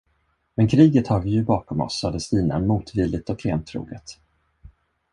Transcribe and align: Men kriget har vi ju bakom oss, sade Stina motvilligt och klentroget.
Men 0.57 0.67
kriget 0.67 1.07
har 1.07 1.19
vi 1.19 1.29
ju 1.31 1.43
bakom 1.43 1.81
oss, 1.81 1.99
sade 1.99 2.19
Stina 2.19 2.59
motvilligt 2.59 3.29
och 3.29 3.39
klentroget. 3.39 4.19